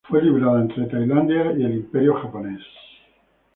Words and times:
Fue 0.09 0.19
librada 0.23 0.61
entre 0.61 0.87
Tailandia 0.87 1.53
y 1.55 1.61
el 1.63 1.73
Imperio 1.75 2.13
del 2.13 2.21
Japón. 2.23 2.59